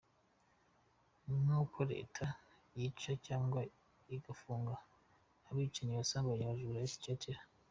Ni 1.25 1.35
nkuko 1.43 1.79
Leta 1.93 2.25
yica 2.77 3.11
cyangwa 3.27 3.59
igafunga 4.15 4.73
abicanyi, 5.49 5.91
abasambanyi, 5.93 6.41
abajura, 6.45 6.79
etc. 6.87 7.21